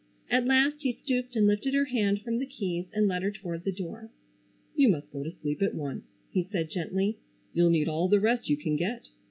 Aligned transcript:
At 0.31 0.47
last 0.47 0.77
he 0.81 0.93
stooped 0.93 1.35
and 1.35 1.45
lifted 1.45 1.75
her 1.75 1.85
hand 1.85 2.23
from 2.23 2.39
the 2.39 2.47
keys 2.47 2.87
and 2.91 3.07
led 3.07 3.21
her 3.21 3.29
toward 3.29 3.63
the 3.63 3.71
door. 3.71 4.09
"You 4.75 4.89
must 4.89 5.11
go 5.11 5.21
to 5.21 5.29
sleep 5.29 5.61
at 5.61 5.75
once," 5.75 6.05
he 6.31 6.41
said 6.43 6.71
gently. 6.71 7.19
"You'll 7.53 7.69
need 7.69 7.87
all 7.87 8.07
the 8.09 8.19
rest 8.19 8.49
you 8.49 8.57
can 8.57 8.77
get." 8.77 9.09